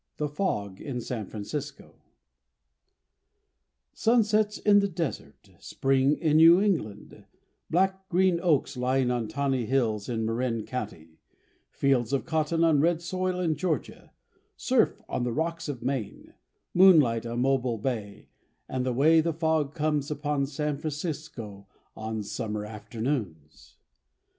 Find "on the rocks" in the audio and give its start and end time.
15.07-15.69